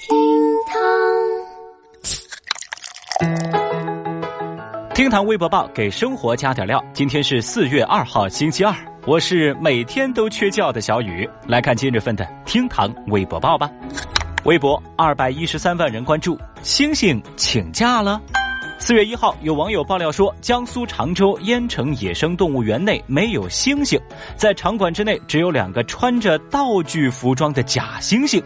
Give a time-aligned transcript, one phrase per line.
[0.00, 0.16] 厅
[0.66, 0.78] 堂，
[4.94, 6.82] 厅堂微博报给生活加点料。
[6.94, 8.74] 今天是四月二号，星期二，
[9.06, 11.28] 我是每天都缺觉的小雨。
[11.46, 13.70] 来看今日份的厅堂微博报吧。
[14.44, 18.18] 微博二百一十三万人关注，星星请假了。
[18.82, 24.00] 四月一号，有网友爆料说，江苏常州淹城野生动物园内没有猩猩，
[24.36, 28.42] 在场馆之内只有两个穿着道具服装的假猩猩。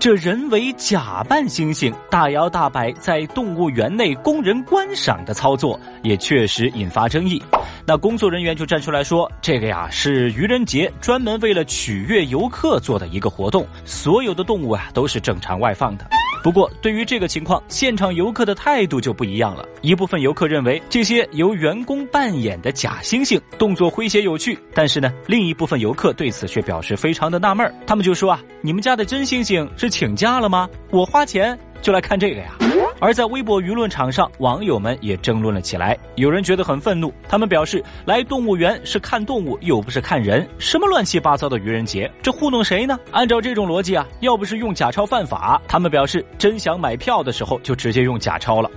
[0.00, 7.40] 这人为假扮猩猩大摇大摆在动物园内供人观赏的操作，也确实引发争议。
[7.86, 16.06] 那工作人员就站出来说，这个呀是愚人节专门为了取悦游客做的一个活动，所有的动物啊都是正常外放的。
[16.46, 19.68] 不过，对于这个情况，现场游客的态度就不一样了。
[19.80, 30.70] 一部分游客认为这些由员工扮演的假猩猩动作诙谐有趣，但是呢，另一部分游客对此却表示非常的纳闷他们就说啊，你们家的真猩猩是请假了吗？
[30.92, 31.58] 我花钱。
[31.82, 32.56] 就来看这个呀！
[33.00, 35.96] 而在微博舆论场上，网友们也争论了起来。
[36.14, 42.98] 有人觉得很愤怒，他们表示来动物园是看动物，又不是看人，什么乱七八糟的愚人节，这糊弄谁呢？
[43.10, 48.70] 按照这种逻辑啊，要不是用假钞犯法，他们表示真想买票的时候就直接用假钞了。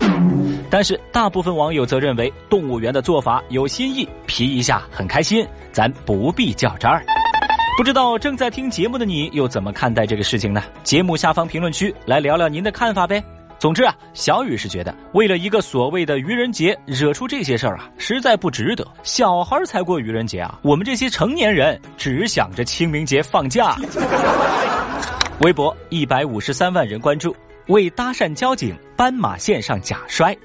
[0.69, 7.03] 但是大部分网友则认为动物园的做法有新意，皮一下很开心，咱不必较真儿。
[7.77, 10.61] 不知道正在听节目的你又怎么看待这个事情呢？
[10.83, 13.23] 节目下方评论区来聊聊您的看法呗。
[13.59, 18.87] 总之啊，小雨是觉得为了一个所谓的愚人节惹出这些事儿啊，实在不值得。
[19.03, 23.75] 小孩才过愚人节啊，我们这些成年人只想着清明节放假。
[25.41, 27.35] 微博一百五十三万人关注，
[27.67, 30.35] 为搭讪交警斑马线上假摔。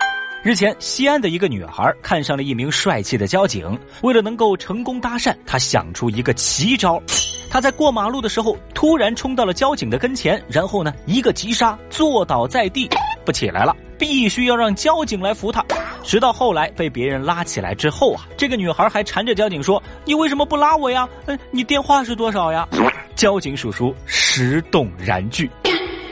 [0.43, 7.01] 日前，西安的一个女孩看上了一名帅气的交警，为了能够成功搭讪，她想出一个奇招。
[7.49, 12.89] 她在过马路的时候，突然冲到了交警的跟前，然后呢，一个急刹，坐倒在地，
[13.25, 15.65] 不起来了，必须要让交警来扶她。
[16.03, 21.09] 直到后来被别人拉起来之后啊，这个女孩还缠着交警说：“你为什么不拉我呀？
[21.27, 22.69] 嗯，你电话是多少呀？”
[23.17, 25.51] 交警叔叔实动然拒。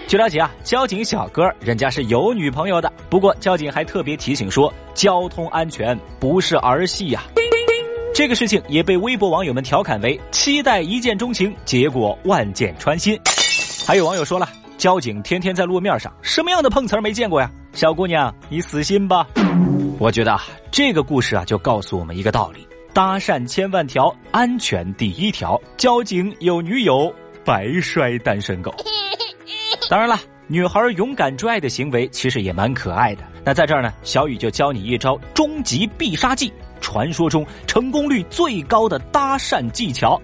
[0.08, 2.92] 据了解啊，交警小哥人家是有女朋友的。
[3.10, 7.22] 不过交警还特别提醒说，交通安全不是儿戏呀。
[8.14, 13.18] 这个事情也被微博网友们调侃为期待一见钟情，结果万箭穿心。
[13.86, 14.48] 还有网友说了，
[14.82, 17.48] 交警天天在路面上，什么样的碰瓷儿没见过呀？
[17.72, 19.24] 小姑娘，你死心吧。
[20.00, 25.56] 我觉得啊，这个故事啊就告诉我们一个道理：搭讪千万条，安全第一条。
[25.76, 28.74] 交警有女友，白摔单身狗。
[29.88, 33.22] 当然了，女孩勇敢追爱的行为其实也蛮可爱的。
[33.44, 40.20] 那在这儿呢，小雨就教你一招终极必杀技，传说中成功率最高的搭讪技巧。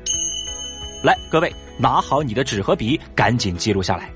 [1.04, 1.48] 来，各位
[1.78, 4.10] 拿好你的纸和笔，赶紧记录下来。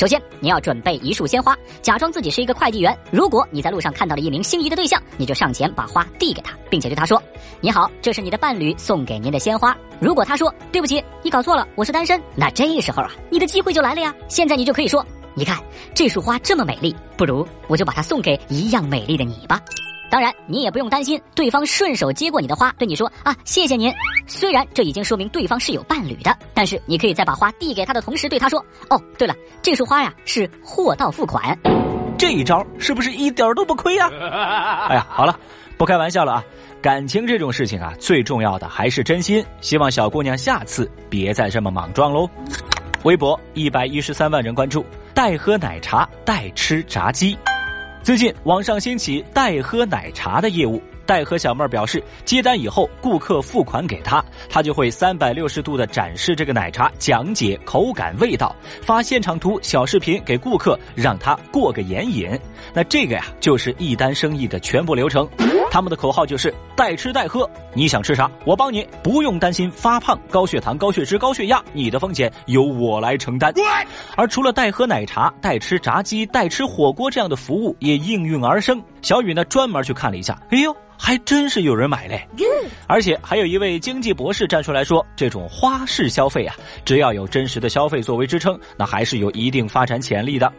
[0.00, 2.98] 首先，你要准备一束鲜花，假装自己是一个快递员。
[3.10, 7.22] 如果你在路上看到了一名心仪的对象，你就上前把花递给他，并且对他说
[7.60, 14.14] ：“你好，这是你的伴侣送给您的鲜花。”如果他说：“对不起，你搞错了，我是单身。”那这时候啊，你的机会就来了呀！
[14.26, 15.04] 现在你就可以说
[15.36, 15.58] ：“你看
[15.94, 19.60] 这束花这么美丽，不如我就把它送给一样美丽的你吧。”
[20.10, 23.92] 当然，你也不用担心对方顺手接过你的花，对你说啊，谢谢您。
[24.30, 31.58] 虽然这已经说明对方是有伴侣的，但是你可以在把花递给他的同时对他说，哦，对了，这束花呀是货到付款。
[32.16, 34.08] 这一招是不是一点都不亏呀？
[34.88, 35.36] 哎呀，好了，
[35.76, 36.44] 不开玩笑了啊。
[36.80, 39.44] 感情这种事情啊，最重要的还是真心。
[39.60, 42.28] 希望小姑娘下次别再这么莽撞喽。
[43.04, 47.36] 微博一百一十三万人关注，代喝奶茶，代吃炸鸡。
[48.02, 62.30] 最近网上兴起代喝奶茶的业务，代喝小妹儿表示，接单以后顾客付款给她，她就会三百六十度的展示这个奶茶，讲解口感味道，发现场图小视频给顾客，让他过个眼瘾。
[62.72, 65.28] 那这个呀，就是一单生意的全部流程。
[65.68, 73.52] 他们的口号就是代吃代喝，你想吃啥我帮你，不用担心发胖、高血糖、高血脂、高血压，你的风险由我来承担。
[74.14, 78.80] 而除了代喝奶茶、代吃炸鸡、代吃火锅这样的服务也应运而生。
[79.02, 82.28] 小雨呢专门去看了一下，哎呦，还真是有人买嘞！
[82.86, 86.54] 而且还有一位经济博士站出来说，这种花式消费啊，
[86.84, 90.52] 只要有真实的消费作为支撑，那还是有一定发展潜力的。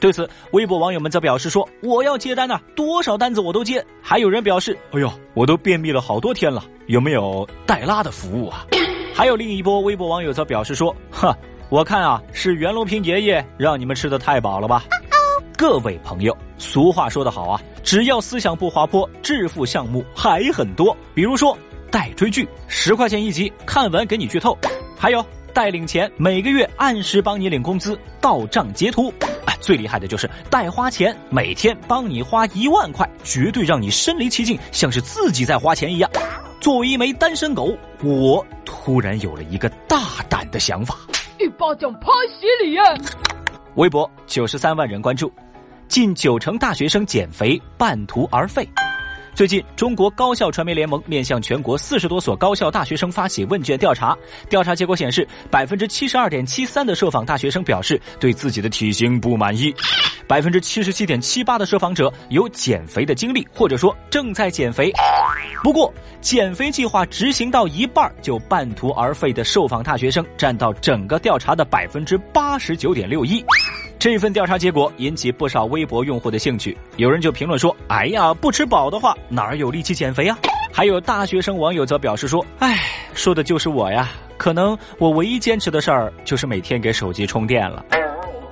[0.00, 8.64] 对此，微博网友们则表示说：“我要接单呐，多少单子我都接。”还有人表示：“哎呦，我都便秘了好多天了，有没有代拉的服务啊？”
[9.12, 11.34] 还有另一波微博网友则表示说：“哼，
[11.68, 14.84] 我看啊，是袁隆平爷爷让你们吃的太饱了吧？”
[15.58, 17.60] 各位朋友，俗话说得好啊，
[17.90, 20.96] 只要思想不滑坡，致富项目还很多。
[21.12, 21.58] 比如说
[21.90, 24.56] 代追剧，十块钱一集，看完给你剧透；
[24.96, 29.12] 还有代领钱，每个月按时帮你领工资，到账截图。
[29.44, 36.08] 哎，最厉害的就是代花钱，每天帮你花一万块，绝对让你身临其境，像是自己在花钱一样。
[36.60, 40.96] 作为一枚单身狗，我突然有了一个大胆的想法：
[41.40, 42.06] 一巴掌拍
[42.38, 42.84] 死你呀！
[43.74, 45.32] 微博九十三万人关注，
[45.90, 48.66] 近九成大学生减肥半途而废。
[49.34, 54.16] 最近，中国高校传媒联盟面向全国四十多所高校大学生发起问卷调查，
[54.48, 59.74] 调查结果显示，百分之七十二点七三的受访大学生表示对自己的体型不满意，
[60.28, 64.92] 百分之七十七点七八的受访者有减肥的经历，或者说正在减肥。
[65.60, 73.44] 不过，减肥计划执行到一半就半途而废的受访大学生占到整个调查的百分之八十九点六一。
[74.00, 80.38] 这份调查结果引起不少微博用户的兴趣，有人就评论说：“哎呀，不吃饱的话哪儿有力气减肥呀？”
[80.72, 82.78] 还有大学生网友则表示说：“哎，
[83.12, 84.08] 说的就是我呀，
[84.38, 87.84] 可能我唯一坚持的事儿就是每天给手机充电了。”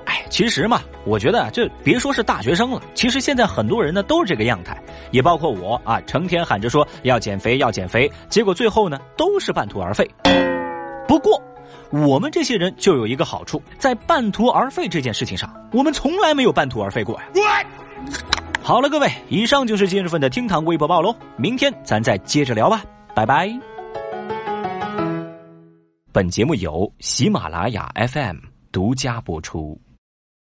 [0.05, 4.79] 哎，其实嘛，我觉得这别说是大学生了，其实现在很多人呢都是这个样态，
[5.09, 10.07] 也包括我啊，成天喊着说要减肥要减肥，结果最后呢都是半途而废。
[11.07, 11.41] 不过。
[11.91, 17.65] 我们这些人就有一个好处，在半途而废这件事情上，我们从来没有半途而废过呀。
[18.61, 22.83] 好了，各位，以上就是今日份的厅堂微博报喽，明天咱再接着聊吧，
[23.15, 23.51] 拜拜。
[26.11, 28.37] 本节目由喜马拉雅 FM
[28.71, 29.79] 独家播出。